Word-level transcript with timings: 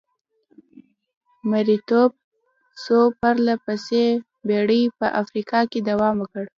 مریتوب 1.49 2.11
څو 2.83 2.97
پرله 3.19 3.55
پسې 3.65 4.05
پېړۍ 4.47 4.83
په 4.99 5.07
افریقا 5.21 5.59
کې 5.71 5.79
دوام 5.89 6.15
وکړ. 6.19 6.45